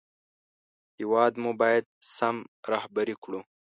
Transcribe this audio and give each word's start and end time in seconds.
هېواد 0.97 1.33
مو 1.41 1.51
باید 1.61 1.85
سم 2.15 2.35
رهبري 2.71 3.15
کړو 3.23 3.39